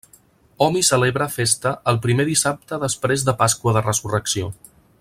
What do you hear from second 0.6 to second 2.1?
Hom hi celebra festa el